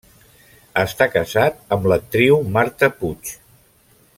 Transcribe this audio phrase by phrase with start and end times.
[0.83, 3.35] Està casat amb l'actriu Marta Puig.